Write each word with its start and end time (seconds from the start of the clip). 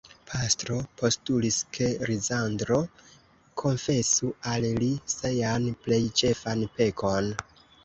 Pastro 0.29 0.77
postulis, 1.01 1.59
ke 1.77 1.89
Lizandro 2.11 2.79
konfesu 3.65 4.33
al 4.55 4.67
li 4.87 4.91
sian 5.17 5.71
plej 5.87 6.03
ĉefan 6.23 6.67
pekon. 6.81 7.33